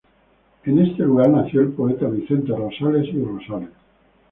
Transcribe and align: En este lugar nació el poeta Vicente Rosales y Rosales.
En 0.63 0.79
este 0.79 1.03
lugar 1.03 1.29
nació 1.29 1.61
el 1.61 1.73
poeta 1.73 2.07
Vicente 2.07 2.51
Rosales 2.57 3.05
y 3.13 3.21
Rosales. 3.23 3.69